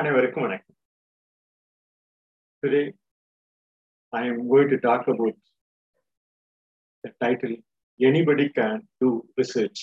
அனைவருக்கும் 0.00 0.44
வணக்கம் 0.44 0.74
Today, 2.62 2.86
I 4.12 4.26
am 4.26 4.48
going 4.48 4.68
to 4.72 4.78
talk 4.86 5.02
about 5.12 5.36
the 7.04 7.10
title 7.22 7.54
Anybody 8.00 8.46
Can 8.48 8.88
Do 9.00 9.08
Research. 9.36 9.80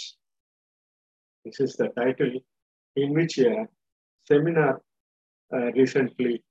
This 1.46 1.60
is 1.60 1.76
the 1.82 1.90
title 2.00 2.32
in 2.96 3.14
which 3.14 3.36
a 3.38 3.68
seminar 4.30 4.82
uh, 5.54 5.68
recently 5.82 6.44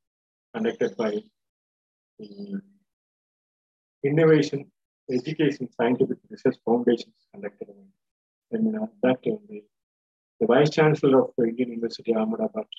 conducted 0.55 0.97
by 0.97 1.12
um, 2.23 2.62
Innovation 4.05 4.62
Education 5.11 5.69
Scientific 5.73 6.19
Research 6.31 6.59
Foundations 6.65 7.19
conducted 7.33 7.71
a 7.71 7.81
seminar 8.53 8.89
that 9.03 9.21
uh, 9.33 9.41
the, 9.49 9.61
the 10.39 10.47
Vice 10.47 10.71
Chancellor 10.71 11.23
of 11.25 11.33
the 11.37 11.49
Indian 11.51 11.70
University 11.70 12.15
Ahmedabad 12.15 12.70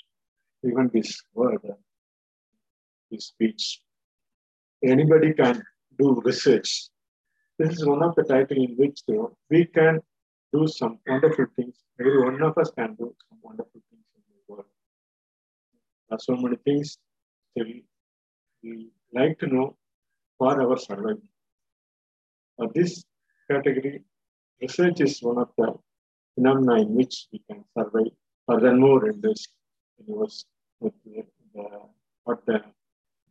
even 0.66 0.90
this 0.92 1.22
word, 1.34 1.60
this 3.10 3.26
speech. 3.26 3.80
Anybody 4.82 5.32
can 5.32 5.62
do 5.98 6.20
research. 6.24 6.88
This 7.58 7.70
is 7.76 7.86
one 7.86 8.02
of 8.02 8.14
the 8.14 8.24
title 8.24 8.56
in 8.56 8.74
which 8.76 9.00
we 9.50 9.64
can 9.66 10.00
do 10.52 10.66
some 10.66 10.98
wonderful 11.06 11.46
things. 11.56 11.76
Every 11.98 12.22
one 12.22 12.42
of 12.42 12.56
us 12.58 12.70
can 12.78 12.94
do 12.94 13.14
some 13.28 13.38
wonderful 13.42 13.80
things 13.90 14.04
in 14.16 14.22
the 14.28 14.52
world. 14.52 14.66
There 16.08 16.16
are 16.16 16.20
so 16.20 16.36
many 16.36 16.56
things 16.56 16.98
still 17.50 17.66
we 18.62 18.90
like 19.14 19.38
to 19.38 19.46
know 19.46 19.76
for 20.38 20.60
our 20.60 20.76
survival. 20.76 21.22
But 22.58 22.74
this 22.74 23.04
category, 23.50 24.02
research 24.60 25.00
is 25.00 25.22
one 25.22 25.38
of 25.38 25.48
the 25.56 25.74
phenomena 26.34 26.82
in 26.82 26.94
which 26.94 27.28
we 27.32 27.40
can 27.48 27.64
survive 27.76 28.12
furthermore 28.46 29.08
in 29.08 29.20
this 29.20 29.46
universe 29.98 30.44
the, 30.80 31.24
what 32.24 32.44
the 32.46 32.62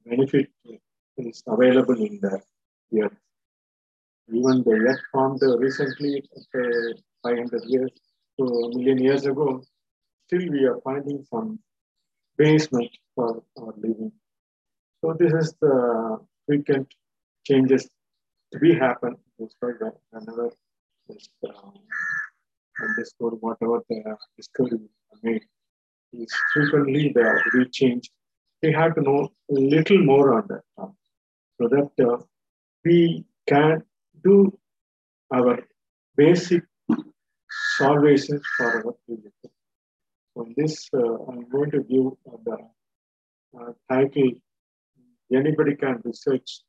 benefit 0.05 0.49
is 1.17 1.43
available 1.47 1.95
in 1.95 2.19
the 2.21 2.41
earth. 3.03 3.17
Even 4.33 4.63
the 4.63 4.71
earth 4.89 5.01
formed 5.11 5.41
recently, 5.59 6.23
uh, 6.55 6.93
500 7.23 7.63
years 7.65 7.91
to 8.39 8.43
a 8.45 8.69
million 8.75 8.97
years 8.97 9.25
ago, 9.25 9.61
still 10.25 10.49
we 10.51 10.65
are 10.65 10.79
finding 10.83 11.23
some 11.23 11.59
basement 12.37 12.89
for 13.13 13.43
our 13.57 13.73
living. 13.77 14.11
So 15.01 15.15
this 15.19 15.33
is 15.33 15.55
the 15.61 16.17
frequent 16.45 16.93
changes 17.45 17.87
to 18.51 18.59
be 18.59 18.73
happen. 18.73 19.15
Despite 19.39 19.79
that, 19.79 19.93
whenever 20.11 20.49
this 21.07 21.29
um, 21.47 21.73
underscore 22.81 23.31
whatever 23.31 23.83
the 23.89 24.17
discovery 24.37 24.79
made 25.21 25.45
frequently 26.53 27.11
the 27.13 27.41
we 27.53 27.69
change. 27.69 28.09
We 28.61 28.71
have 28.73 28.95
to 28.95 29.01
know 29.01 29.29
a 29.49 29.53
little 29.53 30.01
more 30.03 30.33
on 30.35 30.47
that 30.49 30.63
uh, 30.77 30.87
so 31.59 31.67
that 31.67 31.91
uh, 32.03 32.17
we 32.83 33.25
can 33.47 33.83
do 34.23 34.57
our 35.33 35.59
basic 36.15 36.63
salvation 37.77 38.41
for 38.57 38.87
our 38.87 38.95
future. 39.05 39.31
On 40.35 40.53
this, 40.57 40.89
uh, 40.93 40.99
I'm 41.27 41.47
going 41.49 41.71
to 41.71 41.79
give 41.79 42.11
the 42.45 42.57
uh, 43.57 43.71
Anybody 45.33 45.75
Can 45.75 46.01
Research. 46.03 46.61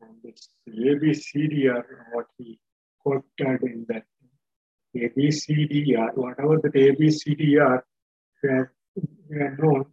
And 0.00 0.16
it's 0.24 0.48
ABCDR, 0.68 1.82
what 2.12 2.26
he 2.36 2.60
quoted 3.02 3.62
in 3.62 3.84
that 3.88 4.04
ABCDR, 4.96 6.16
whatever 6.16 6.56
that 6.62 6.72
ABCDR 6.72 7.82
we 8.42 8.50
have, 8.50 8.68
have 9.40 9.58
known, 9.58 9.84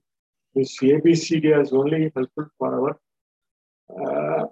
this 0.53 0.77
ABCD 0.81 1.61
is 1.61 1.73
only 1.73 2.11
helpful 2.15 2.47
for 2.57 2.73
our 2.79 2.99
uh, 3.89 4.45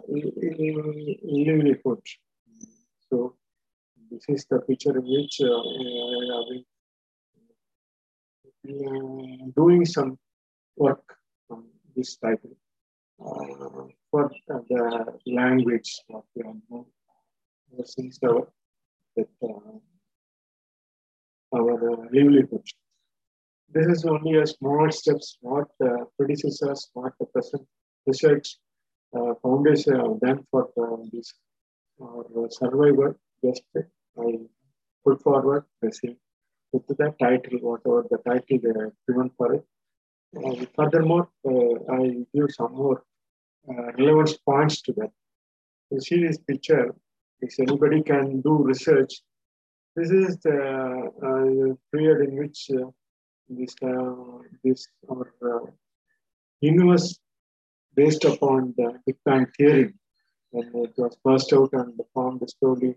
livelihood. 1.23 2.01
So 3.09 3.35
this 4.11 4.23
is 4.27 4.45
the 4.49 4.59
picture 4.59 4.97
in 4.97 5.05
which 5.05 5.39
uh, 5.41 5.47
uh, 5.47 6.43
we 6.49 6.65
are 8.85 9.51
doing 9.55 9.85
some 9.85 10.17
work 10.77 11.03
on 11.49 11.65
this 11.95 12.17
title 12.17 12.55
uh, 13.19 13.87
for 14.11 14.31
the 14.47 15.19
language 15.25 16.01
what 16.07 16.25
we 16.35 16.43
known 16.69 16.85
since 17.85 18.19
our, 18.23 18.47
that, 19.15 19.29
uh, 19.41 19.77
our 21.55 22.07
livelihood 22.11 22.65
this 23.73 23.87
is 23.87 24.05
only 24.05 24.37
a 24.37 24.47
small 24.47 24.91
steps, 24.91 25.37
what 25.41 25.67
uh, 25.83 26.05
predecessors, 26.17 26.89
what 26.93 27.13
the 27.19 27.25
present 27.25 27.63
research 28.05 28.57
uh, 29.17 29.33
foundation 29.41 29.95
have 29.95 30.19
done 30.19 30.45
for 30.51 30.69
the, 30.75 31.09
this 31.11 31.33
uh, 32.01 32.47
survivor. 32.49 33.17
Just 33.43 33.63
I 34.17 34.37
put 35.05 35.21
forward 35.21 35.65
the 35.81 35.91
same 35.91 36.17
with 36.71 36.87
the 36.87 37.13
title, 37.19 37.59
whatever 37.59 38.05
the 38.09 38.17
title 38.29 38.59
they 38.63 38.79
have 38.79 38.93
given 39.07 39.29
for 39.37 39.53
it. 39.55 39.65
Uh, 40.35 40.65
furthermore, 40.75 41.29
uh, 41.45 41.93
I 41.93 42.25
give 42.33 42.49
some 42.49 42.73
more 42.75 43.03
uh, 43.69 43.91
relevant 43.97 44.37
points 44.45 44.81
to 44.83 44.93
that. 44.93 45.11
You 45.91 45.99
see 45.99 46.25
this 46.25 46.37
picture, 46.37 46.95
if 47.41 47.59
anybody 47.59 48.01
can 48.01 48.41
do 48.41 48.63
research, 48.63 49.21
this 49.95 50.09
is 50.09 50.37
the 50.39 51.77
period 51.91 52.29
in 52.29 52.37
which 52.37 52.71
this 53.49 53.75
uh, 53.83 54.39
this 54.63 54.87
our 55.09 55.33
uh, 55.41 55.65
universe 56.61 57.19
based 57.95 58.25
upon 58.25 58.73
the 58.77 58.99
Big 59.05 59.17
Bang 59.25 59.47
theory. 59.57 59.93
When 60.51 60.67
it 60.85 60.93
was 60.97 61.17
burst 61.23 61.51
out 61.53 61.73
and 61.73 61.99
formed 62.13 62.43
slowly 62.59 62.95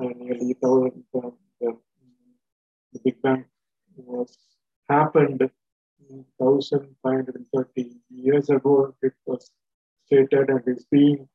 uh, 0.00 0.08
nearly 0.16 0.54
thousand 0.54 1.04
the, 1.12 1.32
the, 1.60 1.76
the 2.92 3.00
Big 3.04 3.20
Bang 3.22 3.44
was 3.96 4.36
happened 4.88 5.50
1530 6.08 7.96
years 8.10 8.48
ago. 8.50 8.94
It 9.02 9.12
was 9.26 9.50
stated 10.06 10.48
and 10.48 10.62
is 10.66 10.86
being 10.90 11.28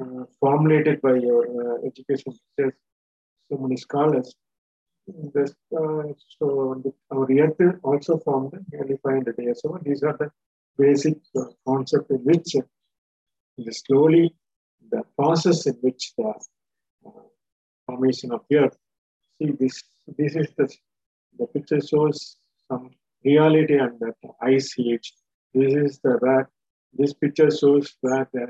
uh, 0.00 0.24
formulated 0.40 1.00
by 1.02 1.14
your 1.14 1.42
uh, 1.44 1.86
education 1.86 2.32
teachers 2.32 2.74
so 3.50 3.56
many 3.58 3.76
scholars 3.76 4.34
this, 5.06 5.54
uh, 5.76 6.02
so 6.38 6.82
earth 7.12 7.78
also 7.82 8.18
formed 8.18 8.52
nearly 8.72 8.96
500 9.02 9.34
years 9.38 9.60
ago. 9.64 9.78
These 9.82 10.02
are 10.02 10.16
the 10.16 10.30
basic 10.76 11.18
uh, 11.38 11.44
concept 11.66 12.10
in 12.10 12.18
which 12.18 12.56
uh, 12.56 12.62
the 13.58 13.72
slowly 13.72 14.34
the 14.90 15.02
process 15.16 15.66
in 15.66 15.74
which 15.80 16.12
the 16.18 16.32
uh, 17.06 17.10
formation 17.86 18.32
of 18.32 18.42
earth. 18.52 18.76
See 19.38 19.52
this. 19.58 19.82
This 20.18 20.36
is 20.36 20.48
the 20.56 20.72
the 21.38 21.46
picture 21.46 21.80
shows 21.80 22.36
some 22.68 22.90
reality 23.24 23.78
and 23.78 23.98
that 24.00 24.16
ice 24.42 24.74
age. 24.78 25.12
This 25.54 25.74
is 25.74 26.00
the 26.02 26.18
where 26.20 26.50
this 26.92 27.12
picture 27.14 27.50
shows 27.50 27.94
where 28.00 28.28
the 28.32 28.46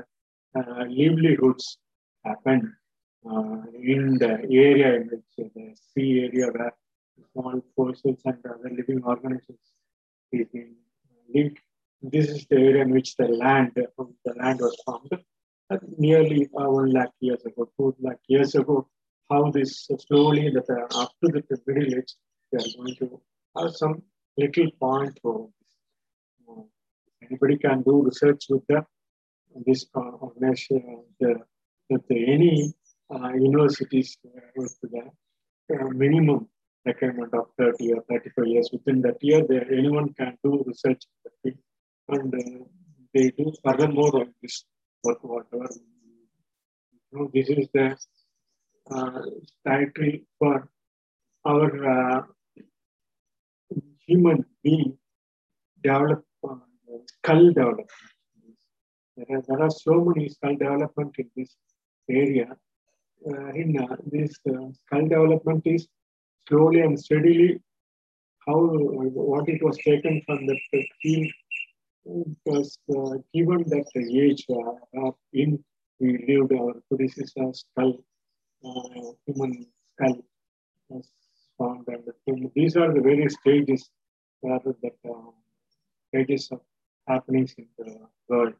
uh, 0.57 0.85
livelihoods 0.87 1.77
happened 2.23 2.69
uh, 3.31 3.61
in 3.93 4.17
the 4.17 4.33
area 4.67 4.95
in 4.95 5.03
which 5.11 5.31
uh, 5.39 5.49
the 5.55 5.75
sea 5.93 6.29
area 6.31 6.47
where 6.51 6.73
small 7.31 7.61
fossils 7.75 8.21
and 8.25 8.37
other 8.45 8.71
living 8.77 9.01
organisms 9.03 9.65
is 10.31 10.47
being 10.53 10.75
linked. 11.33 11.61
This 12.01 12.29
is 12.29 12.45
the 12.49 12.57
area 12.57 12.83
in 12.83 12.91
which 12.91 13.15
the 13.15 13.27
land, 13.27 13.71
the 13.75 14.33
land 14.35 14.59
was 14.59 14.75
formed 14.85 15.11
uh, 15.69 15.77
nearly 15.97 16.47
uh, 16.57 16.69
one 16.69 16.91
lakh 16.91 17.11
years 17.19 17.43
ago, 17.45 17.69
two 17.77 17.95
lakh 17.99 18.19
years 18.27 18.55
ago. 18.55 18.87
How 19.29 19.51
this 19.51 19.89
slowly 20.07 20.49
that 20.51 20.69
uh, 20.69 21.07
the 21.21 21.59
middle 21.67 21.99
age, 21.99 22.13
they 22.51 22.59
are 22.59 22.71
going 22.77 22.95
to 22.95 23.21
have 23.57 23.75
some 23.75 24.03
little 24.37 24.71
point 24.79 25.19
for 25.21 25.49
this. 25.59 25.73
Uh, 26.49 26.61
anybody 27.25 27.57
can 27.57 27.81
do 27.81 28.03
research 28.03 28.45
with 28.49 28.65
the, 28.69 28.85
this 29.65 29.85
organization, 29.95 31.03
the, 31.19 31.35
with 31.89 32.05
any 32.09 32.73
uh, 33.13 33.33
universities 33.33 34.17
uh, 34.25 34.41
with 34.55 34.77
the 34.81 35.03
uh, 35.73 35.87
minimum 35.89 36.47
requirement 36.85 37.33
of 37.33 37.45
30 37.57 37.93
or 37.93 38.03
35 38.09 38.47
years. 38.47 38.69
Within 38.71 39.01
that 39.01 39.17
year, 39.21 39.45
anyone 39.71 40.13
can 40.13 40.37
do 40.43 40.63
research 40.65 41.03
and 42.09 42.33
uh, 42.33 42.63
they 43.13 43.31
do 43.31 43.53
furthermore 43.63 44.21
on 44.21 44.33
this 44.41 44.63
work, 45.03 45.19
whatever. 45.23 45.69
You 47.11 47.19
know, 47.19 47.31
this 47.33 47.49
is 47.49 47.67
the 47.73 47.97
uh, 48.91 49.21
title 49.65 50.11
for 50.39 50.69
our 51.45 51.69
uh, 51.95 52.21
human 54.05 54.45
being 54.63 54.97
develop 55.83 56.23
skull 57.05 57.47
development. 57.47 57.89
There 59.15 59.37
are, 59.37 59.43
there 59.47 59.61
are 59.61 59.69
so 59.69 60.05
many 60.05 60.29
skull 60.29 60.55
development 60.55 61.15
in 61.17 61.29
this 61.35 61.55
area 62.09 62.55
uh, 63.25 63.49
in 63.61 63.77
uh, 63.79 63.95
this 64.05 64.35
uh, 64.49 64.67
skull 64.73 65.07
development 65.07 65.61
is 65.65 65.87
slowly 66.47 66.81
and 66.81 66.99
steadily 66.99 67.59
how 68.47 68.59
what 68.59 69.49
it 69.49 69.61
was 69.63 69.77
taken 69.77 70.21
from 70.25 70.45
the 70.45 70.57
field 71.01 71.31
because 72.29 72.77
uh, 72.95 73.15
given 73.33 73.63
that 73.67 73.85
the 73.93 74.21
age 74.21 74.45
uh, 74.49 75.11
in 75.33 75.59
we 75.99 76.25
lived 76.27 76.53
our 76.53 76.73
predecessor 76.87 77.51
skull, 77.53 77.93
uh, 78.63 79.11
human 79.25 79.65
skull 79.93 80.17
was 80.89 81.09
found, 81.57 81.85
and 81.87 82.51
these 82.55 82.77
are 82.77 82.93
the 82.93 83.01
various 83.01 83.33
stages 83.41 83.89
rather 84.43 84.75
that 84.83 84.95
um, 85.09 85.33
stages 86.09 86.49
of 86.51 86.61
happenings 87.07 87.55
in 87.57 87.67
the 87.79 87.99
world, 88.29 88.53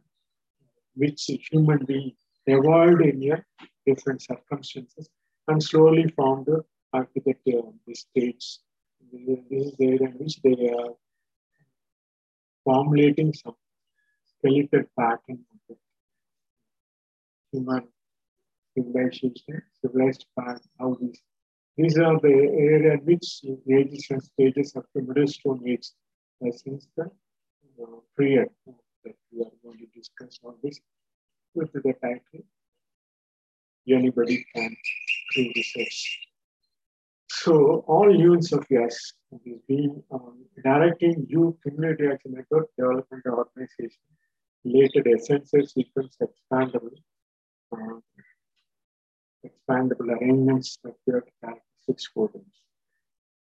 which 0.95 1.30
human 1.51 1.86
being 1.86 2.13
evolved 2.47 3.01
in 3.01 3.31
a 3.31 3.44
different 3.85 4.21
circumstances 4.21 5.09
and 5.47 5.61
slowly 5.61 6.07
formed 6.15 6.45
the 6.45 6.63
architecture 6.94 7.59
of 7.59 7.73
the 7.85 7.95
states. 7.95 8.59
This 9.11 9.39
is 9.49 9.75
the 9.77 9.85
area 9.85 10.07
in 10.09 10.15
which 10.19 10.41
they 10.41 10.69
are 10.69 10.94
formulating 12.65 13.33
some 13.33 13.55
skeletal 14.25 14.83
pattern 14.97 15.45
of 15.53 15.59
the 15.69 15.75
human 17.51 17.88
civilization, 18.75 19.61
civilized 19.81 20.25
part, 20.35 20.61
how 20.79 20.97
these 20.99 21.21
these 21.77 21.97
are 21.99 22.19
the 22.19 22.29
area 22.29 22.94
in 22.94 23.01
which 23.01 23.41
ages 23.71 24.07
and 24.09 24.23
stages 24.23 24.75
of 24.75 24.85
the 24.95 25.01
Middle 25.03 25.27
Stone 25.27 25.61
Age 25.67 25.88
since 26.51 26.88
the 26.97 27.03
uh, 27.03 27.85
period 28.17 28.49
that 28.65 29.15
we 29.31 29.41
are 29.41 29.51
going 29.63 29.77
to 29.77 29.85
discuss 29.95 30.39
on 30.44 30.55
this 30.63 30.79
with 31.53 31.71
the 31.73 31.94
title 32.01 32.45
Anybody 33.89 34.45
Can 34.53 34.75
Do 35.33 35.51
Research. 35.55 36.19
So 37.29 37.83
all 37.88 38.13
units 38.13 38.51
of 38.51 38.65
yes 38.69 39.13
is 39.45 39.59
being 39.67 40.03
um, 40.11 40.45
directing 40.63 41.25
you 41.29 41.57
community 41.63 42.07
action 42.07 42.33
network 42.33 42.67
development 42.77 43.23
organization 43.25 44.01
related 44.65 45.07
essential 45.07 45.65
sequence 45.65 46.17
expandable 46.21 46.97
uh, 47.73 47.99
expandable 49.45 50.09
arrangements 50.17 50.77
of 50.85 50.95
your 51.05 51.23
codings. 52.15 52.57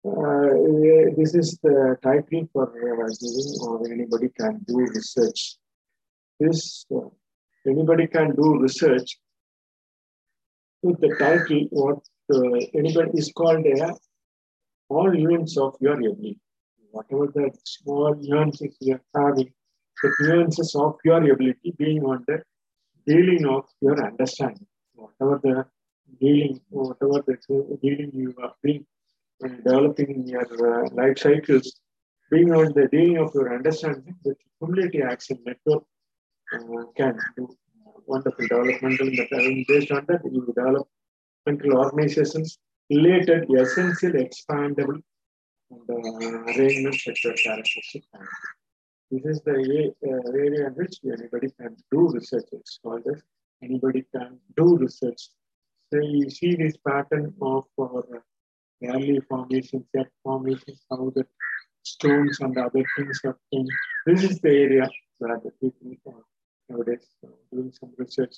Uh, 0.05 1.13
this 1.17 1.33
is 1.33 1.57
the 1.63 1.97
title 2.01 2.49
for 2.51 2.67
uh, 2.67 3.65
or 3.65 3.91
anybody 3.91 4.29
can 4.37 4.59
do 4.67 4.79
research. 4.79 5.57
This 6.39 6.85
uh, 6.93 7.07
anybody 7.67 8.07
can 8.07 8.35
do 8.35 8.59
research 8.59 9.17
with 10.81 10.99
the 10.99 11.15
title 11.17 11.67
what 11.71 11.99
uh, 12.33 12.59
anybody 12.79 13.11
is 13.13 13.31
called 13.31 13.65
a 13.65 13.93
all 14.89 15.13
units 15.15 15.57
of 15.57 15.75
your 15.79 15.93
ability. 15.93 16.39
Whatever 16.91 17.27
the 17.27 17.51
small 17.63 18.15
nuances 18.15 18.75
you 18.79 18.99
are 19.15 19.27
having, 19.27 19.51
the 20.01 20.09
nuances 20.21 20.75
of 20.75 20.97
your 21.03 21.17
ability 21.17 21.73
being 21.77 22.03
on 22.03 22.23
the 22.27 22.43
dealing 23.07 23.45
of 23.45 23.63
your 23.81 24.05
understanding. 24.05 24.67
Whatever 24.93 25.39
the 25.43 25.65
dealing, 26.19 26.59
whatever 26.69 27.23
the 27.27 27.37
dealing 27.81 28.11
you 28.13 28.35
are 28.41 28.53
being 28.61 28.85
uh, 29.43 29.47
developing 29.47 30.11
in 30.15 30.27
your 30.27 30.85
uh, 30.85 30.89
life 30.91 31.17
cycles, 31.17 31.79
being 32.29 32.51
on 32.53 32.73
the 32.73 32.87
dealing 32.91 33.17
of 33.17 33.31
your 33.33 33.53
understanding, 33.55 34.15
the 34.23 34.35
community 34.59 35.01
action 35.01 35.39
network 35.45 35.83
can 36.97 37.17
do 37.37 37.47
wonderful 38.05 38.47
developmental 38.47 39.07
and 39.07 39.65
based 39.67 39.91
on 39.91 40.05
that 40.07 40.21
you 40.25 40.45
develop 40.45 40.87
mental 41.45 41.77
organizations 41.77 42.57
related 42.89 43.49
essential 43.51 44.11
expandable 44.11 44.99
and 45.71 45.89
uh, 45.89 46.51
arrangement 46.51 46.95
sector 46.95 47.33
characteristic. 47.33 48.03
This 49.11 49.25
is 49.25 49.41
the 49.41 49.93
uh, 50.07 50.31
area 50.31 50.67
in 50.67 50.73
which 50.73 50.95
anybody 51.05 51.49
can 51.59 51.75
do 51.91 52.09
research. 52.09 52.45
It's 52.51 52.79
called 52.83 53.07
anybody 53.63 54.05
can 54.15 54.39
do 54.57 54.77
research. 54.77 55.29
So 55.91 55.99
you 55.99 56.29
see 56.29 56.55
this 56.55 56.75
pattern 56.87 57.33
of 57.41 57.65
our 57.79 58.03
early 58.83 59.19
formations, 59.29 59.85
set 59.95 60.07
formations, 60.23 60.81
how 60.89 61.11
the 61.15 61.25
stones 61.83 62.39
and 62.39 62.57
other 62.57 62.83
things 62.97 63.21
have 63.23 63.35
changed. 63.53 63.71
This 64.05 64.23
is 64.23 64.39
the 64.39 64.49
area 64.49 64.89
where 65.19 65.39
the 65.43 65.51
people 65.61 65.95
nowadays 66.73 67.07
uh, 67.25 67.29
doing 67.51 67.71
some 67.79 67.91
research 67.97 68.35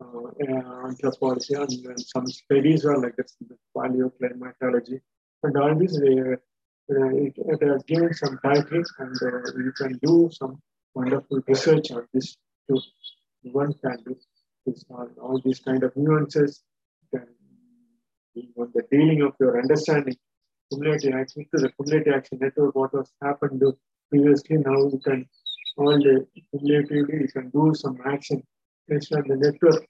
uh, 0.00 0.86
anthropology 0.88 1.54
and 1.54 2.00
some 2.00 2.26
studies 2.26 2.84
are 2.84 2.98
like 2.98 3.16
this, 3.16 3.36
paleoclimatology. 3.76 5.00
And 5.42 5.56
all 5.56 5.74
this, 5.74 5.96
uh, 5.96 6.36
it, 6.88 7.34
it 7.36 7.62
has 7.62 7.82
given 7.84 8.12
some 8.14 8.38
titles 8.42 8.92
and 8.98 9.16
uh, 9.22 9.58
you 9.58 9.72
can 9.76 9.98
do 10.02 10.30
some 10.32 10.60
wonderful 10.94 11.40
research 11.46 11.90
on 11.92 12.06
this 12.12 12.36
too. 12.68 12.80
One 13.42 13.74
can 13.84 13.98
do 14.06 14.16
this, 14.66 14.84
all, 14.90 15.08
all 15.20 15.40
these 15.44 15.60
kind 15.60 15.82
of 15.84 15.92
nuances 15.96 16.62
can 17.14 17.26
be 18.34 18.50
on 18.56 18.72
the 18.74 18.82
dealing 18.90 19.22
of 19.22 19.32
your 19.40 19.60
understanding. 19.60 20.16
Cumulative 20.72 21.14
action 21.14 21.44
to 21.54 21.62
the 21.62 21.70
cumulative 21.72 22.14
action 22.14 22.38
network, 22.40 22.74
what 22.74 22.94
was 22.94 23.12
happened 23.22 23.62
previously, 24.10 24.56
now 24.56 24.76
you 24.76 25.00
can 25.04 25.26
all 25.76 25.98
the 26.06 26.26
cumulatively 26.50 27.20
you 27.22 27.28
can 27.28 27.50
do 27.50 27.72
some 27.74 27.98
action 28.04 28.42
based 28.88 29.12
on 29.12 29.24
the 29.28 29.36
network 29.36 29.86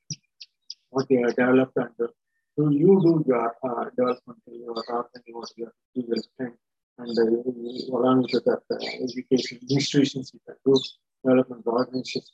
what 0.91 1.09
they 1.09 1.17
are 1.17 1.31
developed 1.31 1.77
under. 1.77 2.09
So 2.57 2.71
you 2.71 3.01
do 3.03 3.25
your 3.27 3.49
uh, 3.65 3.85
development, 3.97 4.39
your 4.47 4.71
organizing 4.71 5.35
what 5.39 5.51
your 5.57 5.73
legal 5.97 6.23
strength, 6.23 6.59
and 6.99 7.19
uh, 7.19 7.97
along 7.97 8.29
with 8.33 8.45
that 8.45 8.63
uh, 8.71 8.77
education 9.03 9.59
institutions, 9.69 10.31
you 10.33 10.41
can 10.47 10.57
do 10.65 10.81
development 11.25 11.67
organizations 11.67 12.31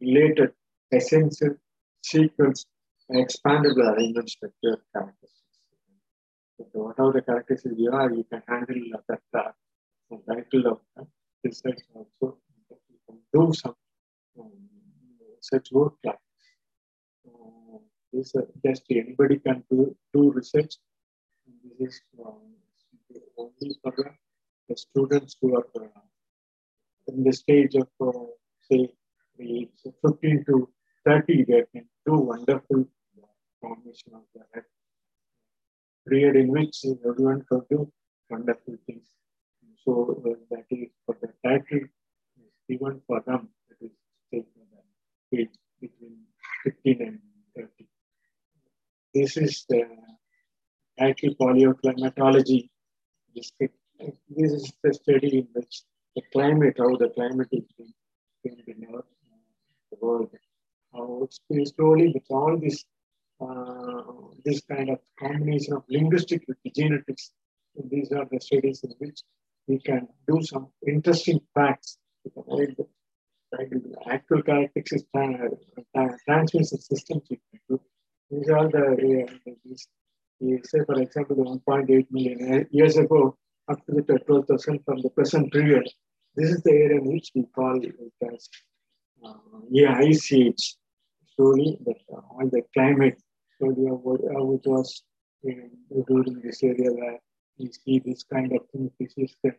related 0.00 0.52
essential 0.92 1.56
sequence 2.02 2.64
and 3.08 3.26
expandable 3.26 3.92
arrangement 3.92 4.30
structure 4.30 4.78
characteristics. 4.92 5.34
So 6.72 6.80
whatever 6.86 7.12
the 7.12 7.22
characteristics 7.22 7.74
you 7.76 7.90
are, 7.90 8.12
you 8.12 8.24
can 8.30 8.42
handle 8.46 9.00
that 9.08 9.20
uh, 9.34 9.50
title 10.28 10.66
of 10.72 10.78
uh, 11.00 11.04
research 11.42 11.80
also. 11.94 12.38
Do 13.32 13.52
some 13.52 13.74
um, 14.38 14.52
such 15.40 15.70
work 15.72 15.94
like 16.04 16.18
uh, 17.26 17.78
this. 18.12 18.34
Uh, 18.34 18.42
just 18.64 18.82
anybody 18.90 19.38
can 19.38 19.64
do, 19.70 19.96
do 20.12 20.30
research. 20.32 20.74
This 21.78 21.94
is 21.94 22.00
uh, 22.18 22.30
only 23.38 23.76
for 23.82 23.92
the, 23.96 24.76
students 24.76 25.36
who 25.40 25.56
are 25.56 25.66
uh, 25.76 26.00
in 27.06 27.24
the 27.24 27.32
stage 27.32 27.74
of, 27.74 27.88
uh, 28.00 28.12
say, 28.70 28.88
15 29.38 30.44
to 30.46 30.68
30, 31.06 31.44
they 31.44 31.64
can 31.72 31.88
do 32.06 32.14
wonderful 32.18 32.84
formation 33.60 34.12
of 34.14 34.22
the 34.34 34.42
head. 34.52 34.64
Period 36.06 36.36
in 36.36 36.48
which 36.48 36.84
everyone 37.06 37.44
can 37.50 37.62
do 37.70 37.90
wonderful 38.28 38.76
things. 38.86 39.06
So 39.84 40.22
uh, 40.26 40.34
that 40.50 40.66
is 40.70 40.90
for 41.06 41.16
the 41.22 41.32
title 41.42 41.88
given 42.68 43.00
for 43.06 43.22
them. 43.26 43.48
That 43.68 43.90
is 44.32 44.44
age 45.32 45.48
between 45.80 46.16
15 46.64 47.02
and 47.02 47.18
30. 47.56 47.86
This 49.14 49.36
is 49.36 49.64
the 49.68 49.86
actual 50.98 51.34
paleoclimatology. 51.40 52.68
This, 53.34 53.52
is 54.36 54.72
the 54.82 54.94
study 54.94 55.38
in 55.38 55.48
which 55.52 55.82
the 56.14 56.22
climate, 56.32 56.76
how 56.78 56.96
the 56.96 57.08
climate 57.10 57.48
is 57.52 57.64
being 57.76 57.92
changed 58.44 58.68
in 58.68 58.86
our, 58.92 59.04
the 59.90 59.98
world, 60.00 60.30
how 60.92 61.22
it's 61.24 61.40
slowly 61.76 62.12
with 62.14 62.24
all 62.30 62.58
this 62.58 62.84
uh, 63.40 64.02
this 64.44 64.60
kind 64.62 64.90
of 64.90 64.98
combination 65.18 65.74
of 65.74 65.84
linguistic 65.88 66.42
with 66.48 66.58
genetics. 66.74 67.30
These 67.90 68.10
are 68.10 68.26
the 68.30 68.40
studies 68.40 68.82
in 68.82 68.90
which 68.98 69.20
we 69.68 69.78
can 69.78 70.08
do 70.26 70.42
some 70.42 70.68
interesting 70.84 71.40
facts 71.54 71.98
avoid 72.36 72.76
the 72.78 72.86
actual 74.10 74.42
characteristics 74.42 75.04
transmission 76.26 76.78
systems. 76.78 77.22
These 78.30 78.48
are 78.50 78.58
all 78.58 78.68
the, 78.68 79.26
uh, 79.26 79.52
these, 79.64 79.88
say 80.64 80.80
for 80.84 81.00
example, 81.00 81.36
the 81.36 81.42
1.8 81.42 82.06
million 82.10 82.66
years 82.70 82.96
ago, 82.96 83.36
up 83.68 83.78
to 83.86 84.02
the 84.02 84.18
12,000 84.18 84.80
from 84.84 85.00
the 85.02 85.10
present 85.10 85.52
period. 85.52 85.88
This 86.34 86.50
is 86.50 86.62
the 86.62 86.72
area 86.72 87.00
which 87.00 87.30
we 87.34 87.44
call 87.54 87.82
it 87.82 87.94
as 88.32 88.48
uh, 89.24 89.34
yeah, 89.70 89.98
ice 89.98 90.32
age. 90.32 90.76
Slowly, 91.34 91.78
that 91.84 91.96
uh, 92.12 92.20
all 92.30 92.48
the 92.50 92.62
climate, 92.74 93.20
slowly 93.58 93.86
how 93.88 94.52
it 94.52 94.68
was 94.68 95.02
in, 95.42 95.70
during 96.06 96.40
this 96.40 96.62
area 96.62 96.92
where 96.92 97.18
we 97.58 97.70
see 97.72 98.00
this 98.04 98.24
kind 98.24 98.52
of 98.52 98.68
thing. 98.70 98.90
This 98.98 99.14
is 99.16 99.34
the 99.42 99.52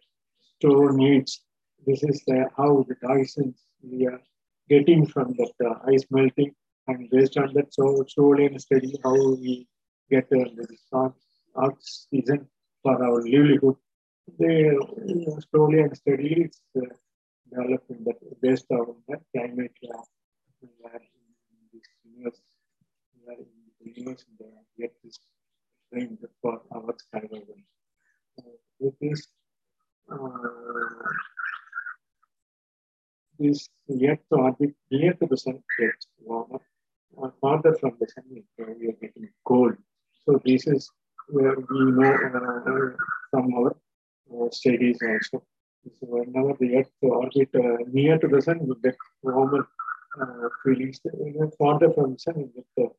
stone 0.58 1.02
age. 1.02 1.40
This 1.86 2.04
is 2.04 2.24
how 2.58 2.86
the 2.88 2.96
Dysons 2.96 3.56
we 3.82 4.06
are 4.08 4.22
getting 4.70 5.06
from 5.06 5.34
that 5.38 5.54
uh, 5.66 5.92
ice 5.92 6.06
melting 6.12 6.54
and 6.88 7.10
based 7.10 7.38
on 7.38 7.54
that 7.54 7.74
so 7.74 8.04
slowly 8.08 8.46
and 8.46 8.62
steady 8.62 8.94
how 9.04 9.16
we 9.16 9.68
get 10.12 10.26
uh, 10.26 10.44
the 10.58 11.14
oxygen 11.56 12.48
for 12.84 13.04
our 13.04 13.22
livelihood 13.24 13.76
they 14.38 14.64
know, 14.64 15.40
slowly 15.50 15.80
and 15.80 15.96
steadily 15.96 16.44
it's 16.46 16.62
uh, 16.78 16.82
developed 17.50 17.90
in 17.90 18.04
that 18.04 18.42
based 18.42 18.66
on 18.72 18.96
the 19.08 19.18
climate 19.34 19.74
law. 19.84 20.04
Where 20.80 20.94
in 20.96 21.64
this 21.74 21.88
universe, 22.04 22.42
where 23.24 23.38
in 23.38 23.46
the 23.80 23.92
universe, 23.96 24.26
the 24.38 24.86
earth 24.86 24.92
is 25.06 25.20
framed 25.90 26.20
for 26.42 26.62
our 26.76 26.94
survival. 27.12 27.56
Uh, 28.38 28.52
with 28.80 28.94
this, 29.00 29.28
uh, 30.12 30.18
is 33.40 33.70
yet 34.32 34.54
to 34.60 34.70
orbit 34.70 34.76
near 34.92 35.14
to 35.14 35.28
the 35.28 35.38
sun 35.38 35.64
gets 35.80 36.08
warmer. 36.20 36.60
Uh, 37.22 37.30
farther 37.42 37.76
from 37.80 37.98
the 38.00 38.08
sun, 38.08 38.24
we 38.58 38.88
are 38.88 38.94
getting 39.02 39.30
cold. 39.46 39.76
So 40.26 40.42
this 40.46 40.68
is 40.68 40.90
where 41.30 41.56
we 41.56 41.92
know 41.92 42.14
uh, 42.14 42.96
from 43.32 43.54
our 43.54 43.76
uh, 44.34 44.50
studies 44.52 45.00
also. 45.04 45.44
So 46.00 46.08
whenever 46.08 46.54
the 46.60 46.78
Earth 46.78 46.92
orbit 47.02 47.50
uh, 47.56 47.78
near 47.92 48.18
to 48.18 48.28
the 48.28 48.42
sun, 48.42 48.60
we 48.68 48.76
get 48.84 48.96
warmer 49.24 49.68
uh, 50.22 50.50
feelings. 50.64 51.00
Even 51.28 51.52
farther 51.58 51.92
from 51.94 52.14
the 52.14 52.20
sun, 52.20 52.36
we 52.38 52.44
get 52.56 52.66
the 52.78 52.90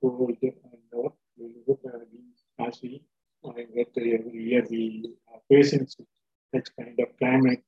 cold 0.00 0.36
and 0.42 1.14
we 1.36 1.54
get, 1.66 1.78
uh, 1.86 2.66
as 2.66 2.80
we 2.82 3.02
uh, 3.44 3.52
get 3.74 3.88
every 3.96 4.42
year 4.42 4.66
we 4.70 5.14
are 5.32 5.40
facing 5.48 5.86
such 5.86 6.68
kind 6.78 6.98
of 7.00 7.16
climate. 7.18 7.62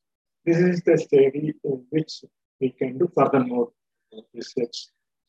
This 0.45 0.59
is 0.59 0.83
the 0.83 0.99
study 0.99 1.55
which 1.91 2.25
we 2.63 2.71
can 2.71 2.97
do 2.99 3.07
furthermore 3.17 3.69
research. 4.35 4.77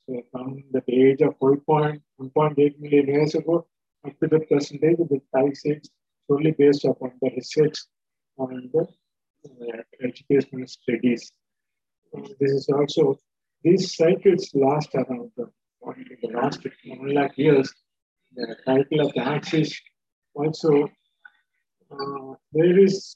So 0.05 0.21
from 0.31 0.63
the 0.71 0.83
age 0.87 1.21
of 1.21 1.33
1.8 1.39 2.79
million 2.79 3.07
years 3.15 3.35
ago, 3.35 3.67
up 4.05 4.13
to 4.19 4.27
the 4.27 4.41
present 4.47 4.81
day, 4.81 4.95
the 4.95 5.19
ice 5.35 5.65
age 5.65 5.87
solely 6.27 6.51
based 6.51 6.85
upon 6.85 7.13
the 7.21 7.29
research 7.35 7.77
on 8.37 8.69
the 8.73 8.83
uh, 8.83 9.81
educational 10.07 10.67
studies. 10.67 11.31
Uh, 12.15 12.21
this 12.39 12.51
is 12.51 12.69
also, 12.69 13.17
these 13.63 13.95
cycles 13.95 14.49
last 14.53 14.89
around 14.95 15.31
the, 15.37 15.45
the 16.21 16.29
last 16.39 16.61
one 16.85 17.13
lakh 17.15 17.37
years. 17.37 17.73
The 18.35 18.55
cycle 18.65 19.01
of 19.05 19.13
the 19.13 19.21
axis 19.35 19.79
also, 20.35 20.89
uh, 21.91 22.33
there 22.51 22.77
is 22.79 23.15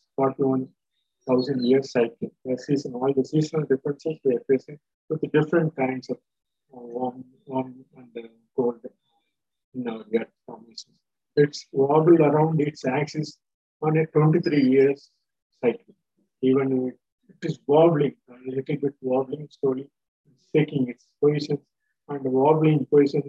41,000 1.28 1.66
year 1.66 1.84
cycle. 1.84 2.32
Season, 2.58 2.94
all 2.94 3.14
the 3.14 3.26
seasonal 3.26 3.66
differences 3.66 4.18
we 4.24 4.36
are 4.36 4.44
facing 4.50 4.80
with 5.10 5.22
the 5.22 5.28
different 5.28 5.76
kinds 5.76 6.10
of 6.10 6.18
uh, 6.74 6.80
warm, 6.80 7.24
warm 7.46 7.76
and 7.98 8.30
cold 8.56 8.80
in 9.76 9.88
our 9.88 10.04
Earth. 10.16 10.28
It's 11.36 11.66
wobbled 11.72 12.20
around 12.20 12.62
its 12.62 12.86
axis 12.86 13.38
on 13.82 13.98
a 13.98 14.06
23 14.08 14.64
years 14.64 15.12
cycle. 15.62 15.94
Even 16.42 16.94
it 17.30 17.50
is 17.50 17.60
wobbling, 17.68 18.16
a 18.30 18.50
little 18.50 18.78
bit 18.84 18.96
wobbling 19.02 19.48
slowly, 19.60 19.90
taking 20.56 20.88
its 20.88 21.06
position 21.22 21.60
and 22.10 22.24
wobbling 22.24 22.86
position. 22.86 23.22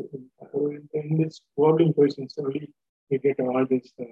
In 0.94 1.22
this 1.22 1.40
wobbling 1.56 1.92
position, 1.92 2.28
slowly 2.30 2.70
we 3.10 3.18
get 3.18 3.40
all 3.40 3.66
this 3.68 3.92
uh, 4.00 4.04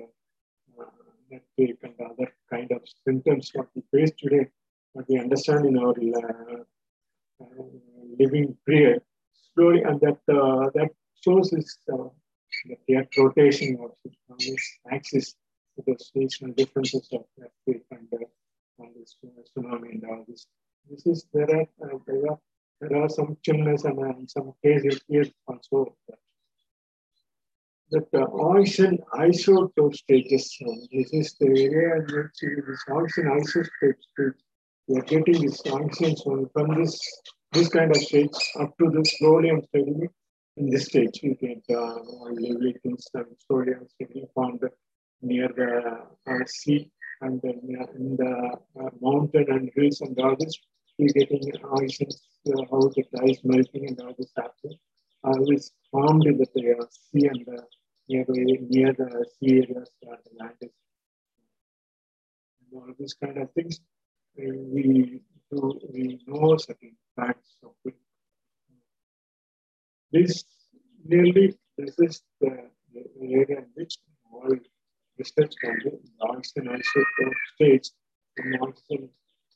uh, 1.32 1.38
and 1.58 1.94
other 2.00 2.32
kind 2.50 2.70
of 2.72 2.82
symptoms 3.04 3.50
what 3.54 3.68
we 3.74 3.82
face 3.92 4.12
today, 4.18 4.46
what 4.92 5.08
we 5.08 5.18
understand 5.18 5.66
in 5.66 5.78
our 5.78 5.90
uh, 5.90 6.62
uh, 7.42 7.64
living 8.18 8.56
period. 8.66 9.02
Slowly, 9.54 9.82
and 9.82 10.00
that 10.00 10.20
uh, 10.28 10.70
that 10.74 10.90
shows 11.24 11.52
is 11.52 11.78
uh, 11.92 12.08
the 12.86 12.96
earth 12.96 13.16
rotation 13.16 13.78
of 13.82 13.90
this 14.38 14.78
axis 14.90 15.34
to 15.76 15.82
the 15.86 15.96
seasonal 15.98 16.54
differences 16.54 17.08
of 17.12 17.24
earthquake 17.40 17.84
and, 17.90 18.08
uh, 18.12 18.84
this 18.94 19.16
tsunami 19.56 19.90
and 19.92 20.04
all 20.04 20.24
this. 20.28 20.46
This 20.90 21.06
is 21.06 21.26
there 21.32 21.50
are 21.56 21.68
uh, 21.84 21.98
there 22.06 22.30
are 22.30 22.38
there 22.80 23.02
are 23.02 23.08
some 23.08 23.36
chillness 23.42 23.84
and 23.84 23.98
uh, 23.98 24.12
some 24.26 24.52
cases 24.62 25.00
here 25.08 25.26
also 25.48 25.96
that. 27.90 28.06
Uh, 28.14 28.26
ocean 28.32 28.98
isotope 29.14 29.94
stages. 29.94 30.56
This 30.92 31.12
is 31.12 31.36
the 31.40 31.48
area 31.48 31.96
in 31.96 32.06
which 32.14 32.40
this 32.40 32.84
ocean 32.90 33.26
isotope 33.38 33.68
stage. 34.12 34.38
We 34.88 34.98
are 34.98 35.02
getting 35.02 35.46
this 35.46 35.62
ocean 35.66 36.14
from 36.52 36.80
this 36.80 37.00
this 37.52 37.68
kind 37.68 37.90
of 37.90 37.96
stage 37.96 38.38
up 38.60 38.76
to 38.78 38.90
this 38.90 39.12
and 39.22 39.64
steadily 39.68 40.08
in 40.56 40.70
this 40.70 40.86
stage, 40.86 41.20
you 41.22 41.34
get 41.34 41.62
uh, 41.76 41.98
things 42.82 43.06
and 43.14 43.26
sodium 43.46 43.86
being 43.98 44.26
found 44.34 44.60
near 45.20 45.48
the 45.48 46.06
uh, 46.30 46.44
sea 46.46 46.90
and 47.20 47.40
then 47.42 47.60
uh, 47.78 47.86
in 47.94 48.16
the 48.16 48.56
uh, 48.80 48.90
mountain 49.00 49.46
and 49.48 49.70
hills 49.74 50.00
and 50.00 50.18
all 50.18 50.36
this. 50.38 50.58
You're 50.98 51.12
getting 51.12 51.52
ice 51.82 52.00
uh, 52.00 52.62
how 52.70 52.80
the 52.88 53.04
ice 53.28 53.40
melting 53.44 53.86
and 53.88 54.00
all 54.00 54.14
this 54.18 54.32
happens. 54.34 54.76
All 55.24 55.44
this 55.46 55.72
formed 55.90 56.24
in 56.26 56.38
the 56.38 56.76
uh, 56.78 56.84
sea 56.90 57.26
and 57.26 57.46
uh, 57.48 57.60
near, 58.08 58.24
near 58.28 58.92
the 58.92 59.26
sea 59.38 59.56
areas 59.62 59.90
where 60.00 60.18
the 60.24 60.30
land 60.38 60.56
is. 60.60 60.70
And 62.60 62.80
all 62.80 62.94
these 62.98 63.14
kind 63.14 63.38
of 63.38 63.50
things, 63.52 63.80
we 64.36 65.22
do, 65.50 65.80
we 65.92 66.20
know 66.26 66.56
certain 66.56 66.96
facts 67.16 67.56
of 67.62 67.72
it 67.84 67.94
this 70.12 70.44
nearly 71.04 71.46
this 71.76 71.94
is 71.98 72.22
the, 72.40 72.50
the 72.92 73.02
area 73.22 73.58
in 73.58 73.68
which 73.74 73.94
all 74.32 74.54
research 75.18 75.54
can 75.62 75.74
be 75.84 75.90
launched 76.22 76.52
and 76.56 76.68
also 76.68 77.00
stage 77.54 77.90
and 78.38 78.58
also 78.60 78.94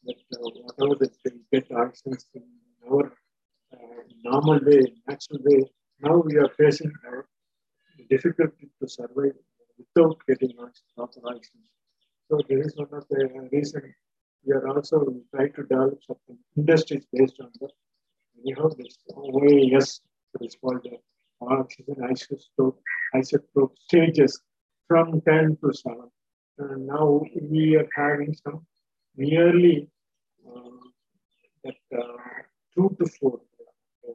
that 0.04 0.21
uh, 0.35 0.50
whatever 0.64 0.95
that 1.02 1.14
they 1.25 1.33
get 1.52 1.71
access 1.85 2.25
in 2.35 2.45
our 2.90 3.07
uh, 3.75 4.02
normal 4.25 4.59
way, 4.69 4.83
natural 5.07 5.40
way, 5.45 5.61
now 6.00 6.16
we 6.16 6.37
are 6.37 6.50
facing 6.59 6.92
our 7.07 7.26
difficulty 8.09 8.69
to 8.80 8.88
survive 8.88 9.37
without 9.78 10.16
getting 10.26 10.52
proper 10.97 11.21
access. 11.35 11.66
So 12.28 12.40
this 12.49 12.66
is 12.66 12.76
one 12.76 12.88
of 12.92 13.04
the 13.11 13.49
reasons 13.52 13.95
we 14.45 14.54
are 14.54 14.69
also 14.69 15.04
trying 15.35 15.52
to 15.52 15.62
develop 15.62 15.99
some 16.07 16.16
industries 16.57 17.04
based 17.12 17.40
on 17.40 17.50
that. 17.61 17.73
Anyhow, 18.38 18.69
this 18.78 18.97
OIS 19.16 20.00
it's 20.40 20.57
called 20.57 20.83
the 20.85 20.99
oxygen 21.40 21.97
isotope, 21.97 22.76
isotope 23.14 23.76
stages 23.76 24.40
from 24.87 25.21
10 25.23 25.59
to 25.62 25.73
7. 25.73 26.11
And 26.59 26.87
now 26.87 27.23
we 27.40 27.76
are 27.76 27.88
having 27.95 28.35
some 28.35 28.66
nearly 29.16 29.88
uh, 30.47 30.61
that 31.64 31.99
uh, 31.99 32.16
2 32.75 32.97
to 33.00 33.07
4 33.21 33.40
uh, 34.09 34.12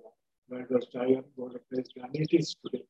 where 0.47 0.67
the 0.69 0.81
giant 0.93 1.25
was 1.35 1.55
placed 1.71 1.93
and 1.97 2.15
it 2.15 2.29
is 2.31 2.55
today. 2.63 2.85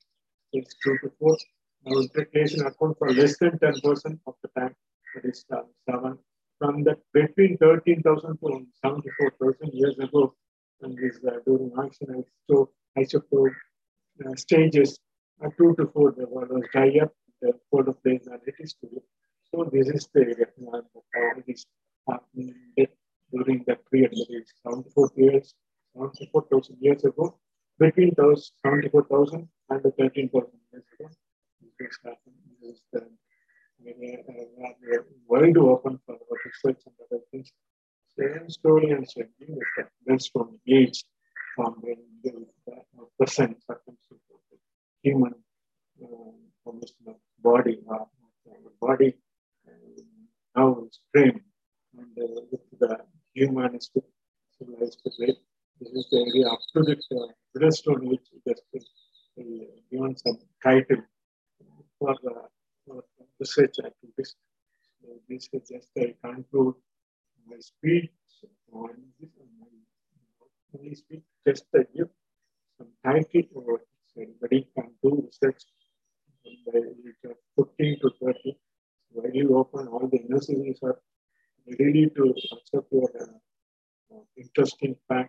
It's 0.53 0.75
2 0.83 0.97
to 1.03 1.11
4. 1.19 1.37
Now 1.85 2.01
integration 2.01 2.61
account 2.61 2.97
for 2.97 3.11
less 3.11 3.37
than 3.37 3.59
10% 3.59 4.19
of 4.27 4.35
the 4.41 4.49
time, 4.57 4.75
that 5.13 5.25
is 5.25 5.45
uh, 5.53 5.61
7. 5.89 6.17
From 6.59 6.83
that 6.83 6.99
between 7.13 7.57
13,000 7.57 8.37
to 8.39 8.65
74,000 8.83 9.73
years 9.73 9.97
ago, 9.99 10.33
and 10.81 10.97
this 10.97 11.19
uh, 11.27 11.39
during 11.45 11.71
oxygen 11.77 12.23
isotope 12.23 12.69
isotope 12.97 13.55
uh, 14.25 14.35
stages 14.35 14.99
uh, 15.43 15.49
two 15.57 15.75
to 15.77 15.87
four 15.93 16.11
the 16.17 16.25
was 16.27 16.49
dry 16.71 16.91
up 17.01 17.11
the 17.41 17.51
polar 17.71 17.93
plane 18.03 18.19
and 18.31 18.41
it 18.45 18.55
is 18.59 18.73
today. 18.81 19.03
So 19.51 19.69
this 19.71 19.87
is 19.87 20.07
the 20.13 20.21
uh, 20.21 21.39
it 21.39 21.43
is 21.47 21.65
happening 22.09 22.53
during 23.31 23.63
that 23.67 23.79
period, 23.91 24.11
that 24.11 24.27
is 24.29 24.53
74 24.63 25.11
years, 25.15 25.53
74,000 25.95 26.77
years 26.79 27.03
ago, 27.03 27.37
between 27.79 28.13
those 28.17 28.51
74,000 28.65 29.47
and 29.69 29.83
the 29.83 29.91
13,000 29.91 30.49
years 30.71 30.83
ago. 30.99 31.09
This 31.79 31.97
happened. 32.03 32.35
This 32.61 32.75
is 32.75 32.81
the 32.93 33.01
uh, 33.01 34.97
uh, 34.97 35.03
wide 35.27 35.57
open 35.57 35.99
for 36.05 36.17
research 36.45 36.81
and 36.85 36.95
other 37.03 37.21
things. 37.31 37.51
Same 38.17 38.49
story 38.49 38.91
and 38.91 39.09
same 39.09 39.29
thing 39.39 39.57
is 39.57 39.69
that 39.77 39.89
based 40.05 40.31
age 40.67 41.03
from 41.55 41.75
when 41.81 41.97
the 42.23 42.33
present 43.17 43.57
circumstances 43.67 44.25
of 44.33 44.39
the 44.51 44.57
human 45.03 45.33
uh, 46.01 47.13
body, 47.43 47.79
uh, 47.91 48.05
body 48.81 49.13
uh, 49.67 49.71
now 50.55 50.85
is 50.85 50.99
framed 51.11 51.41
and 51.97 52.17
uh, 52.17 52.41
with 52.51 52.61
the 52.79 52.97
humanistic 53.33 54.03
civilized 54.57 55.01
way. 55.19 55.35
This 55.79 55.91
is 55.93 56.07
the 56.09 56.19
area 56.19 56.49
to 56.73 56.83
the 56.83 56.95
uh, 57.17 57.27
Redstone 57.61 58.07
which 58.07 58.27
just 58.47 58.63
uh, 58.75 59.43
given 59.91 60.15
some 60.15 60.37
title 60.63 61.03
for 61.99 62.15
the 62.23 62.33
for 62.85 63.03
research 63.39 63.75
activities. 63.83 64.35
So 65.01 65.07
this 65.27 65.49
is 65.51 65.69
just 65.69 65.89
a 65.97 66.15
conclude 66.23 66.75
my 67.47 67.57
speech 67.59 68.11
this 69.19 69.29
only 70.73 70.95
speak 70.95 71.23
just 71.47 71.65
a 71.75 71.83
give 71.95 72.09
some 72.77 72.91
title 73.03 73.43
or 73.55 73.81
anybody 74.17 74.67
can 74.75 74.91
do 75.03 75.23
research 75.25 75.63
by 76.65 76.79
age 76.79 77.33
15 77.57 77.99
to 78.01 78.11
30. 78.21 78.57
While 79.11 79.33
you 79.33 79.57
open 79.57 79.87
all 79.87 80.07
the 80.07 80.19
universities 80.21 80.79
are 80.83 80.99
ready 81.79 82.09
to 82.15 82.23
accept 82.53 82.91
your 82.91 83.09
uh, 83.19 83.25
uh, 84.13 84.23
interesting 84.37 84.95
facts. 85.07 85.24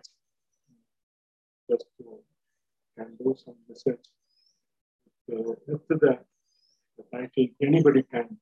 Anybody 7.86 8.02
can 8.10 8.35